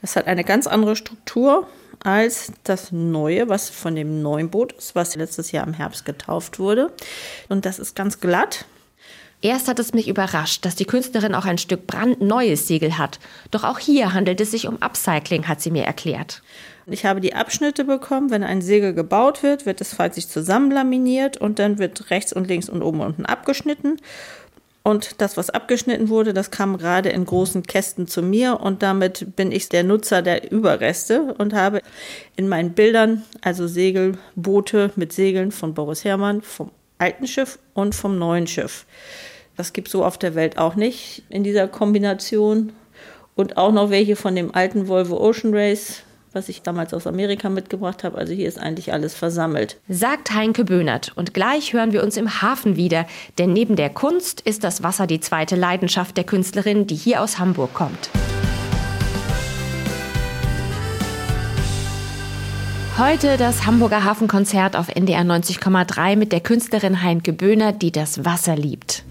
[0.00, 1.66] Das hat eine ganz andere Struktur
[2.02, 6.58] als das neue, was von dem neuen Boot ist, was letztes Jahr im Herbst getauft
[6.58, 6.92] wurde.
[7.48, 8.64] Und das ist ganz glatt.
[9.40, 13.18] Erst hat es mich überrascht, dass die Künstlerin auch ein Stück brandneues Segel hat.
[13.50, 16.42] Doch auch hier handelt es sich um Upcycling, hat sie mir erklärt.
[16.86, 18.30] Ich habe die Abschnitte bekommen.
[18.30, 22.46] Wenn ein Segel gebaut wird, wird es falls sich zusammenlaminiert und dann wird rechts und
[22.46, 23.98] links und oben und unten abgeschnitten.
[24.84, 29.36] Und das, was abgeschnitten wurde, das kam gerade in großen Kästen zu mir und damit
[29.36, 31.82] bin ich der Nutzer der Überreste und habe
[32.34, 38.18] in meinen Bildern also Segelboote mit Segeln von Boris Herrmann vom alten Schiff und vom
[38.18, 38.86] neuen Schiff.
[39.56, 42.72] Das gibt so auf der Welt auch nicht in dieser Kombination.
[43.34, 46.02] Und auch noch welche von dem alten Volvo Ocean Race
[46.34, 48.18] was ich damals aus Amerika mitgebracht habe.
[48.18, 49.76] Also hier ist eigentlich alles versammelt.
[49.88, 51.12] Sagt Heinke Böhnert.
[51.16, 53.06] Und gleich hören wir uns im Hafen wieder.
[53.38, 57.38] Denn neben der Kunst ist das Wasser die zweite Leidenschaft der Künstlerin, die hier aus
[57.38, 58.10] Hamburg kommt.
[62.98, 68.54] Heute das Hamburger Hafenkonzert auf NDR 90,3 mit der Künstlerin Heinke Böhner, die das Wasser
[68.54, 69.02] liebt.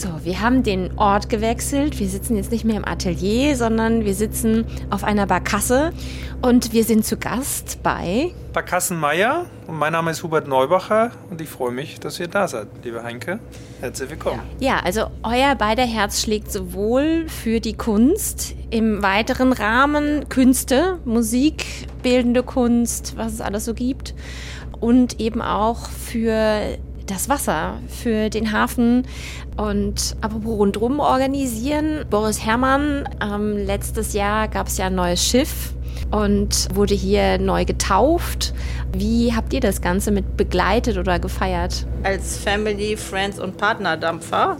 [0.00, 2.00] So, wir haben den Ort gewechselt.
[2.00, 5.92] Wir sitzen jetzt nicht mehr im Atelier, sondern wir sitzen auf einer Barkasse
[6.40, 11.50] und wir sind zu Gast bei Barkassenmeier und mein Name ist Hubert Neubacher und ich
[11.50, 13.40] freue mich, dass ihr da seid, liebe Heinke.
[13.82, 14.40] Herzlich willkommen.
[14.58, 14.76] Ja.
[14.76, 21.66] ja, also euer beider Herz schlägt sowohl für die Kunst im weiteren Rahmen, Künste, Musik,
[22.02, 24.14] bildende Kunst, was es alles so gibt
[24.80, 26.78] und eben auch für
[27.10, 29.06] das Wasser für den Hafen.
[29.56, 35.74] Und apropos rundrum organisieren, Boris Herrmann, ähm, letztes Jahr gab es ja ein neues Schiff
[36.10, 38.52] und wurde hier neu getauft.
[38.92, 41.86] Wie habt ihr das Ganze mit begleitet oder gefeiert?
[42.02, 44.56] Als Family, Friends und Partnerdampfer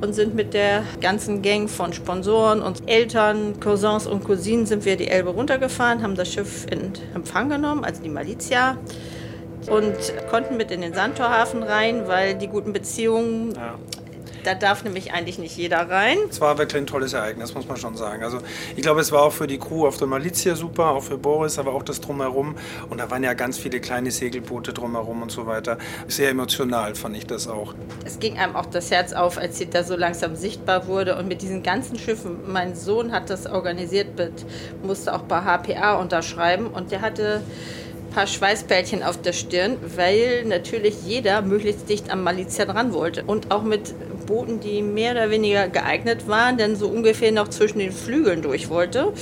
[0.00, 4.96] und sind mit der ganzen Gang von Sponsoren und Eltern, Cousins und Cousinen sind wir
[4.96, 8.78] die Elbe runtergefahren, haben das Schiff in Empfang genommen, also die Malizia
[9.68, 9.96] und
[10.30, 13.78] konnten mit in den Sandtorhafen rein, weil die guten Beziehungen ja.
[14.44, 16.18] Da darf nämlich eigentlich nicht jeder rein.
[16.28, 18.22] Es war wirklich ein tolles Ereignis, muss man schon sagen.
[18.22, 18.40] Also
[18.76, 21.58] ich glaube, es war auch für die Crew auf der Malizia super, auch für Boris,
[21.58, 22.54] aber auch das Drumherum.
[22.90, 25.78] Und da waren ja ganz viele kleine Segelboote drumherum und so weiter.
[26.08, 27.74] Sehr emotional fand ich das auch.
[28.04, 31.16] Es ging einem auch das Herz auf, als sie da so langsam sichtbar wurde.
[31.16, 34.08] Und mit diesen ganzen Schiffen, mein Sohn hat das organisiert,
[34.82, 36.66] musste auch bei HPA unterschreiben.
[36.66, 37.40] Und der hatte
[38.14, 43.24] paar Schweißbällchen auf der Stirn, weil natürlich jeder möglichst dicht am Malizia dran wollte.
[43.24, 43.94] Und auch mit
[44.26, 48.70] Booten, die mehr oder weniger geeignet waren, denn so ungefähr noch zwischen den Flügeln durch
[48.70, 49.12] wollte.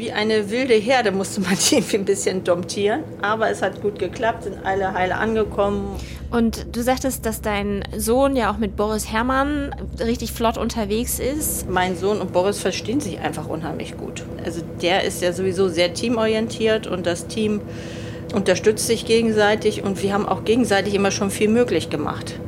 [0.00, 3.04] Wie eine wilde Herde musste man die ein bisschen domptieren.
[3.20, 5.94] Aber es hat gut geklappt, sind alle heile angekommen.
[6.30, 11.68] Und du sagtest, dass dein Sohn ja auch mit Boris Herrmann richtig flott unterwegs ist.
[11.68, 14.24] Mein Sohn und Boris verstehen sich einfach unheimlich gut.
[14.42, 17.60] Also der ist ja sowieso sehr teamorientiert und das Team
[18.34, 22.40] unterstützt sich gegenseitig und wir haben auch gegenseitig immer schon viel möglich gemacht.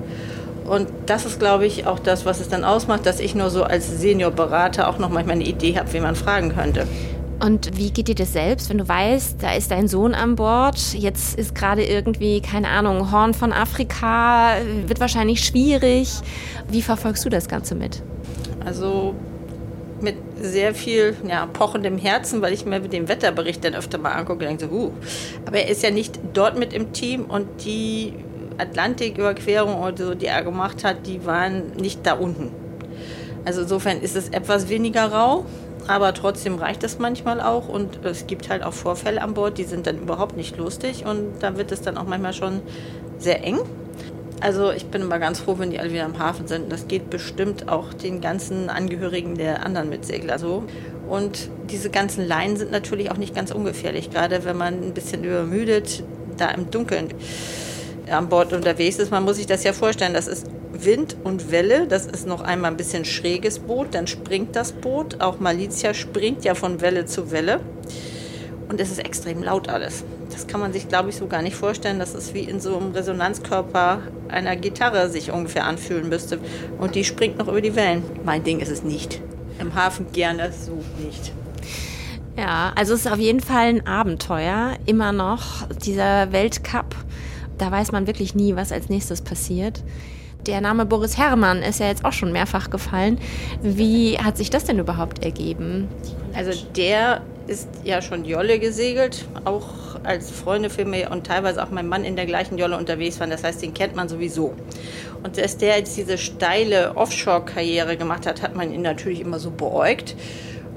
[0.64, 3.62] Und das ist, glaube ich, auch das, was es dann ausmacht, dass ich nur so
[3.64, 6.86] als Seniorberater auch noch manchmal eine Idee habe, wie man fragen könnte.
[7.42, 10.78] Und wie geht dir das selbst, wenn du weißt, da ist dein Sohn an Bord,
[10.94, 14.54] jetzt ist gerade irgendwie, keine Ahnung, Horn von Afrika,
[14.86, 16.08] wird wahrscheinlich schwierig.
[16.68, 18.00] Wie verfolgst du das Ganze mit?
[18.64, 19.16] Also
[20.00, 24.48] mit sehr viel ja, pochendem Herzen, weil ich mir den Wetterbericht dann öfter mal angucke
[24.48, 24.92] und denke so, uh.
[25.44, 28.14] Aber er ist ja nicht dort mit im Team und die
[28.58, 32.50] Atlantiküberquerung oder so, die er gemacht hat, die waren nicht da unten.
[33.44, 35.44] Also insofern ist es etwas weniger rau,
[35.88, 39.64] aber trotzdem reicht es manchmal auch und es gibt halt auch Vorfälle an Bord, die
[39.64, 42.60] sind dann überhaupt nicht lustig und da wird es dann auch manchmal schon
[43.18, 43.58] sehr eng.
[44.40, 46.72] Also ich bin immer ganz froh, wenn die alle wieder am Hafen sind.
[46.72, 50.64] Das geht bestimmt auch den ganzen Angehörigen der anderen Mitsegler so.
[51.08, 55.22] Und diese ganzen Leinen sind natürlich auch nicht ganz ungefährlich, gerade wenn man ein bisschen
[55.22, 56.02] übermüdet
[56.38, 57.14] da im Dunkeln
[58.10, 59.12] an Bord unterwegs ist.
[59.12, 62.70] Man muss sich das ja vorstellen, das ist Wind und Welle, das ist noch einmal
[62.70, 67.30] ein bisschen schräges Boot, dann springt das Boot, auch Malizia springt ja von Welle zu
[67.30, 67.60] Welle
[68.68, 70.04] und es ist extrem laut alles.
[70.30, 71.98] Das kann man sich, glaube ich, so gar nicht vorstellen.
[71.98, 76.38] Das ist wie in so einem Resonanzkörper einer Gitarre sich ungefähr anfühlen müsste.
[76.78, 78.02] Und die springt noch über die Wellen.
[78.24, 79.20] Mein Ding ist es nicht.
[79.60, 81.32] Im Hafen gerne so nicht.
[82.36, 84.78] Ja, also es ist auf jeden Fall ein Abenteuer.
[84.86, 86.96] Immer noch dieser Weltcup.
[87.58, 89.82] Da weiß man wirklich nie, was als nächstes passiert.
[90.46, 93.18] Der Name Boris Herrmann ist ja jetzt auch schon mehrfach gefallen.
[93.62, 95.86] Wie hat sich das denn überhaupt ergeben?
[96.34, 99.68] Also der ist ja schon Jolle gesegelt, auch
[100.02, 103.30] als Freunde für mich und teilweise auch mein Mann in der gleichen Jolle unterwegs waren.
[103.30, 104.54] Das heißt, den kennt man sowieso.
[105.22, 109.52] Und dass der jetzt diese steile Offshore-Karriere gemacht hat, hat man ihn natürlich immer so
[109.52, 110.16] beäugt.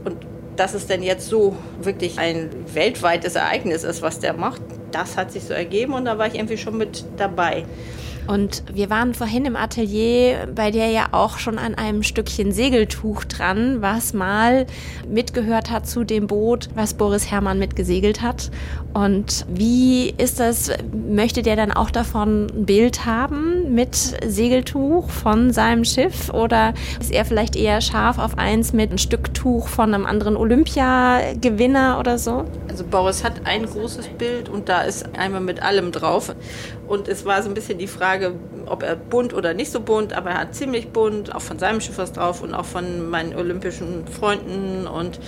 [0.04, 0.18] Und
[0.58, 5.32] dass es denn jetzt so wirklich ein weltweites Ereignis ist, was der macht, das hat
[5.32, 7.66] sich so ergeben und da war ich irgendwie schon mit dabei.
[8.28, 13.26] Und wir waren vorhin im Atelier bei der ja auch schon an einem Stückchen Segeltuch
[13.26, 14.66] dran, was mal
[15.08, 18.52] mitgehört hat zu dem Boot, was Boris Herrmann mitgesegelt hat.
[18.94, 20.72] Und wie ist das?
[20.92, 26.30] Möchte der dann auch davon ein Bild haben mit Segeltuch von seinem Schiff?
[26.34, 30.38] Oder ist er vielleicht eher scharf auf eins mit einem Stück Tuch von einem anderen
[30.38, 32.46] Olympiagewinner oder so?
[32.70, 36.36] Also Boris hat ein großes Bild und da ist einmal mit allem drauf.
[36.88, 38.34] Und es war so ein bisschen die Frage,
[38.66, 41.82] ob er bunt oder nicht so bunt, aber er hat ziemlich bunt, auch von seinem
[41.82, 45.20] Schiff was drauf und auch von meinen olympischen Freunden und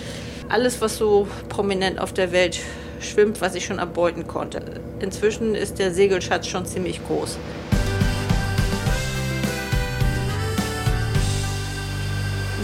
[0.50, 2.60] alles, was so prominent auf der Welt
[3.00, 4.62] schwimmt, was ich schon erbeuten konnte.
[5.00, 7.38] Inzwischen ist der Segelschatz schon ziemlich groß.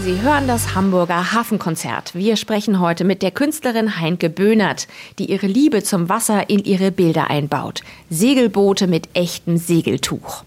[0.04, 2.14] Sie hören das Hamburger Hafenkonzert.
[2.14, 4.86] Wir sprechen heute mit der Künstlerin Heinke Böhnert,
[5.18, 7.80] die ihre Liebe zum Wasser in ihre Bilder einbaut.
[8.10, 10.44] Segelboote mit echtem Segeltuch.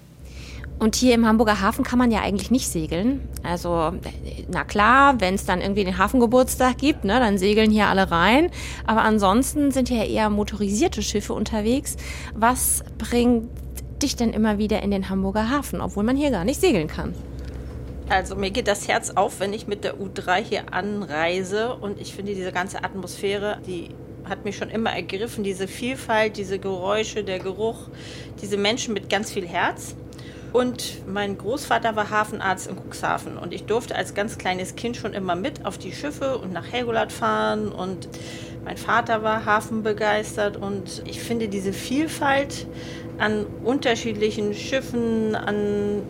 [0.77, 3.27] Und hier im Hamburger Hafen kann man ja eigentlich nicht segeln.
[3.41, 3.93] Also,
[4.47, 8.51] na klar, wenn es dann irgendwie den Hafengeburtstag gibt, ne, dann segeln hier alle rein.
[8.85, 11.97] Aber ansonsten sind hier eher motorisierte Schiffe unterwegs.
[12.35, 13.49] Was bringt
[14.03, 17.15] dich denn immer wieder in den Hamburger Hafen, obwohl man hier gar nicht segeln kann?
[18.09, 21.75] Also mir geht das Herz auf, wenn ich mit der U3 hier anreise.
[21.75, 23.89] Und ich finde diese ganze Atmosphäre, die
[24.23, 27.89] hat mich schon immer ergriffen, diese Vielfalt, diese Geräusche, der Geruch,
[28.41, 29.95] diese Menschen mit ganz viel Herz.
[30.53, 33.37] Und mein Großvater war Hafenarzt in Cuxhaven.
[33.37, 36.71] Und ich durfte als ganz kleines Kind schon immer mit auf die Schiffe und nach
[36.71, 37.67] Helgoland fahren.
[37.67, 38.07] Und
[38.63, 40.55] mein Vater war hafenbegeistert.
[40.55, 42.67] Und ich finde diese Vielfalt
[43.17, 46.03] an unterschiedlichen Schiffen, an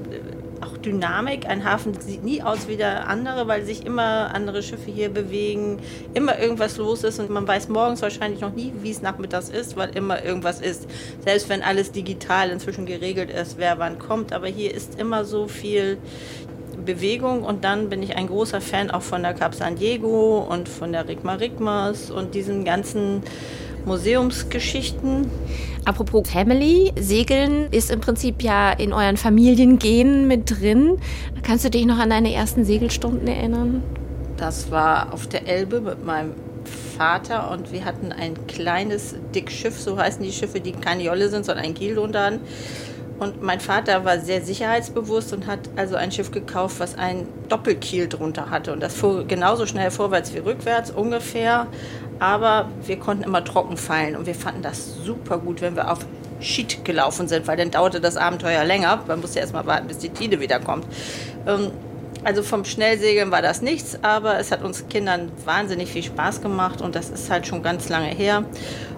[0.61, 1.47] auch Dynamik.
[1.47, 5.79] Ein Hafen sieht nie aus wie der andere, weil sich immer andere Schiffe hier bewegen,
[6.13, 9.77] immer irgendwas los ist und man weiß morgens wahrscheinlich noch nie, wie es nachmittags ist,
[9.77, 10.87] weil immer irgendwas ist.
[11.23, 14.33] Selbst wenn alles digital inzwischen geregelt ist, wer wann kommt.
[14.33, 15.97] Aber hier ist immer so viel
[16.85, 20.69] Bewegung und dann bin ich ein großer Fan auch von der Cap San Diego und
[20.69, 23.23] von der Rigma Rigmas und diesen ganzen
[23.87, 25.31] Museumsgeschichten.
[25.85, 30.97] Apropos Family, Segeln ist im Prinzip ja in euren Familiengenen mit drin.
[31.41, 33.81] Kannst du dich noch an deine ersten Segelstunden erinnern?
[34.35, 36.33] Das war auf der Elbe mit meinem
[36.97, 41.45] Vater und wir hatten ein kleines Dickschiff, so heißen die Schiffe, die keine Jolle sind,
[41.45, 42.41] sondern ein Kiel dann.
[43.19, 48.07] Und mein Vater war sehr sicherheitsbewusst und hat also ein Schiff gekauft, was ein Doppelkiel
[48.07, 48.73] drunter hatte.
[48.73, 51.67] Und das fuhr genauso schnell vorwärts wie rückwärts ungefähr
[52.19, 55.99] aber wir konnten immer trocken fallen und wir fanden das super gut, wenn wir auf
[56.39, 59.03] Sheet gelaufen sind, weil dann dauerte das Abenteuer länger.
[59.07, 60.85] Man musste erst mal warten, bis die Tide wiederkommt.
[61.47, 61.71] Ähm,
[62.27, 66.81] also vom Schnellsegeln war das nichts, aber es hat uns Kindern wahnsinnig viel Spaß gemacht
[66.81, 68.43] und das ist halt schon ganz lange her.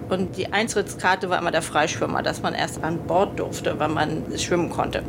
[0.10, 4.24] Und die Eintrittskarte war immer der Freischwimmer, dass man erst an Bord durfte, weil man
[4.38, 5.04] schwimmen konnte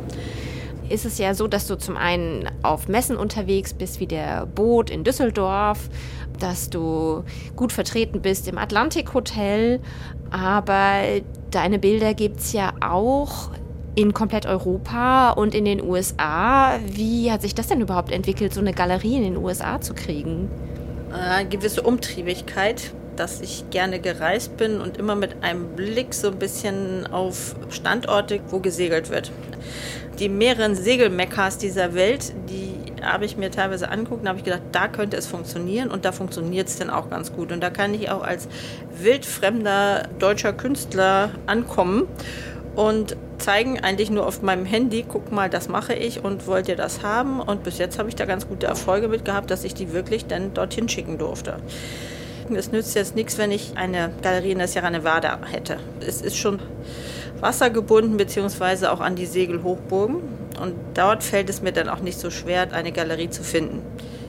[0.89, 4.89] ist es ja so, dass du zum einen auf Messen unterwegs bist, wie der Boot
[4.89, 5.89] in Düsseldorf,
[6.37, 7.23] dass du
[7.55, 9.79] gut vertreten bist im Atlantik Hotel,
[10.31, 13.51] aber deine Bilder gibt es ja auch
[13.95, 16.79] in komplett Europa und in den USA.
[16.85, 20.49] Wie hat sich das denn überhaupt entwickelt, so eine Galerie in den USA zu kriegen?
[21.11, 26.39] Eine gewisse Umtriebigkeit, dass ich gerne gereist bin und immer mit einem Blick so ein
[26.39, 29.31] bisschen auf Standorte, wo gesegelt wird.
[30.19, 34.61] Die mehreren Segelmekkas dieser Welt, die habe ich mir teilweise angeguckt und habe ich gedacht,
[34.71, 37.51] da könnte es funktionieren und da funktioniert es dann auch ganz gut.
[37.51, 38.47] Und da kann ich auch als
[38.99, 42.07] wildfremder deutscher Künstler ankommen
[42.75, 46.75] und zeigen eigentlich nur auf meinem Handy, guck mal, das mache ich und wollt ihr
[46.75, 47.39] das haben?
[47.41, 50.25] Und bis jetzt habe ich da ganz gute Erfolge mit gehabt, dass ich die wirklich
[50.25, 51.57] dann dorthin schicken durfte.
[52.53, 55.77] Es nützt jetzt nichts, wenn ich eine Galerie in der Sierra Nevada hätte.
[56.05, 56.59] Es ist schon
[57.39, 60.17] wassergebunden, beziehungsweise auch an die Segelhochburgen.
[60.61, 63.81] Und dort fällt es mir dann auch nicht so schwer, eine Galerie zu finden.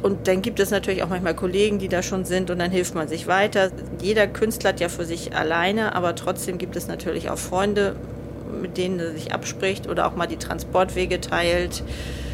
[0.02, 2.94] Und dann gibt es natürlich auch manchmal Kollegen, die da schon sind und dann hilft
[2.94, 3.70] man sich weiter.
[4.00, 7.94] Jeder Künstler hat ja für sich alleine, aber trotzdem gibt es natürlich auch Freunde,
[8.60, 11.82] mit denen er sich abspricht oder auch mal die Transportwege teilt.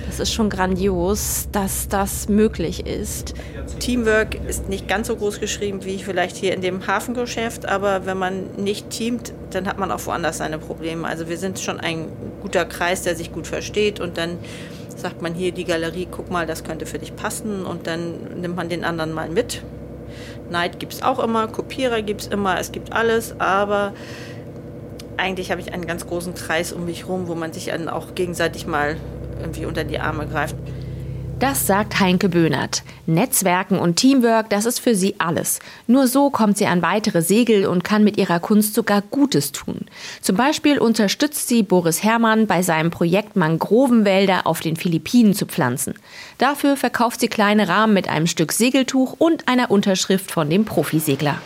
[0.07, 3.35] Das ist schon grandios, dass das möglich ist.
[3.79, 8.17] Teamwork ist nicht ganz so groß geschrieben wie vielleicht hier in dem Hafengeschäft, aber wenn
[8.17, 11.07] man nicht teamt, dann hat man auch woanders seine Probleme.
[11.07, 12.09] Also wir sind schon ein
[12.41, 14.39] guter Kreis, der sich gut versteht und dann
[14.97, 18.57] sagt man hier die Galerie, guck mal, das könnte für dich passen und dann nimmt
[18.57, 19.63] man den anderen mal mit.
[20.51, 23.93] Neid gibt es auch immer, Kopierer gibt es immer, es gibt alles, aber
[25.19, 28.15] eigentlich habe ich einen ganz großen Kreis um mich herum, wo man sich dann auch
[28.15, 28.97] gegenseitig mal
[29.41, 30.57] irgendwie unter die Arme greift.
[31.39, 32.83] Das sagt Heinke Böhnert.
[33.07, 35.61] Netzwerken und Teamwork, das ist für sie alles.
[35.87, 39.83] Nur so kommt sie an weitere Segel und kann mit ihrer Kunst sogar Gutes tun.
[40.21, 45.95] Zum Beispiel unterstützt sie Boris Herrmann bei seinem Projekt Mangrovenwälder auf den Philippinen zu pflanzen.
[46.39, 51.39] Dafür verkauft sie kleine Rahmen mit einem Stück Segeltuch und einer Unterschrift von dem Profisegler.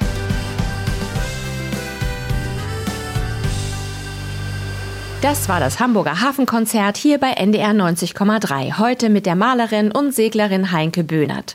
[5.23, 8.79] Das war das Hamburger Hafenkonzert hier bei NDR 90,3.
[8.79, 11.55] Heute mit der Malerin und Seglerin Heinke Böhnert.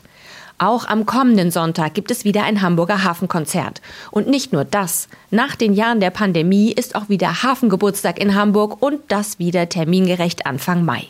[0.56, 3.82] Auch am kommenden Sonntag gibt es wieder ein Hamburger Hafenkonzert.
[4.10, 5.08] Und nicht nur das.
[5.30, 10.46] Nach den Jahren der Pandemie ist auch wieder Hafengeburtstag in Hamburg und das wieder termingerecht
[10.46, 11.04] Anfang Mai.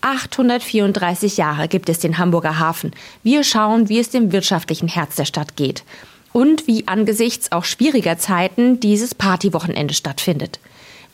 [0.00, 2.90] 834 Jahre gibt es den Hamburger Hafen.
[3.22, 5.84] Wir schauen, wie es dem wirtschaftlichen Herz der Stadt geht.
[6.32, 10.58] Und wie angesichts auch schwieriger Zeiten dieses Partywochenende stattfindet.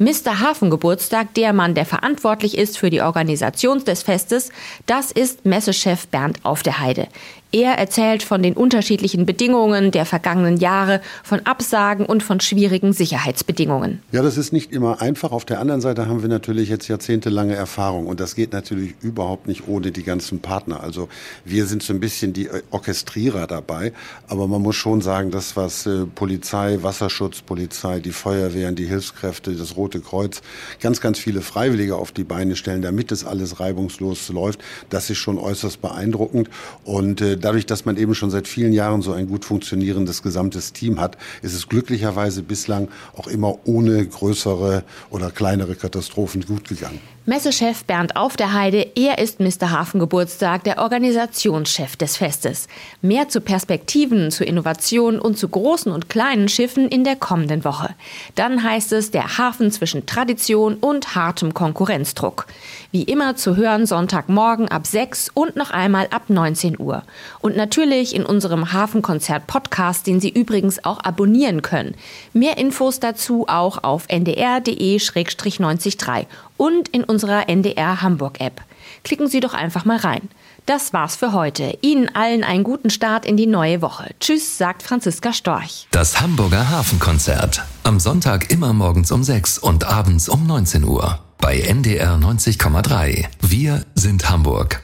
[0.01, 0.41] Mr.
[0.41, 4.49] Hafengeburtstag, der Mann, der verantwortlich ist für die Organisation des Festes,
[4.87, 7.07] das ist Messechef Bernd auf der Heide.
[7.53, 14.01] Er erzählt von den unterschiedlichen Bedingungen der vergangenen Jahre, von Absagen und von schwierigen Sicherheitsbedingungen.
[14.13, 15.33] Ja, das ist nicht immer einfach.
[15.33, 19.49] Auf der anderen Seite haben wir natürlich jetzt jahrzehntelange Erfahrung und das geht natürlich überhaupt
[19.49, 20.81] nicht ohne die ganzen Partner.
[20.81, 21.09] Also
[21.45, 23.93] wir sind so ein bisschen die Orchestrierer dabei,
[24.29, 29.77] aber man muss schon sagen, das was äh, Polizei, Wasserschutzpolizei, die Feuerwehren, die Hilfskräfte, das
[29.77, 30.41] Rote Kreuz,
[30.81, 35.19] ganz, ganz viele Freiwillige auf die Beine stellen, damit das alles reibungslos läuft, das ist
[35.19, 36.49] schon äußerst beeindruckend
[36.85, 40.73] und äh, dadurch, dass man eben schon seit vielen Jahren so ein gut funktionierendes gesamtes
[40.73, 47.01] Team hat, ist es glücklicherweise bislang auch immer ohne größere oder kleinere Katastrophen gut gegangen.
[47.31, 49.71] Messechef Bernd Auf der Heide, er ist Mr.
[49.71, 52.67] Hafengeburtstag, der Organisationschef des Festes.
[53.03, 57.95] Mehr zu Perspektiven, zu Innovationen und zu großen und kleinen Schiffen in der kommenden Woche.
[58.35, 62.49] Dann heißt es der Hafen zwischen Tradition und hartem Konkurrenzdruck.
[62.91, 67.05] Wie immer zu hören Sonntagmorgen ab 6 und noch einmal ab 19 Uhr.
[67.39, 71.95] Und natürlich in unserem Hafenkonzert-Podcast, den Sie übrigens auch abonnieren können.
[72.33, 76.27] Mehr Infos dazu auch auf ndr.de-93
[76.61, 78.61] und in unserer NDR Hamburg App.
[79.03, 80.29] Klicken Sie doch einfach mal rein.
[80.67, 81.79] Das war's für heute.
[81.81, 84.11] Ihnen allen einen guten Start in die neue Woche.
[84.21, 85.89] Tschüss, sagt Franziska Storch.
[85.91, 87.65] Das Hamburger Hafenkonzert.
[87.83, 91.21] Am Sonntag immer morgens um 6 und abends um 19 Uhr.
[91.39, 93.25] Bei NDR 90,3.
[93.41, 94.83] Wir sind Hamburg.